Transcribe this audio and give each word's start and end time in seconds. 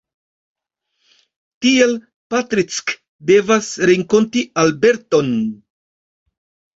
Tial 1.65 1.91
Patrick 2.33 2.93
devas 3.31 3.67
renkonti 3.91 4.43
Albert-on. 4.63 5.29